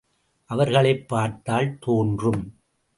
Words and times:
அவர்களைப் 0.45 1.07
பார்த்தால் 1.07 1.77
தோன்றும். 1.79 2.55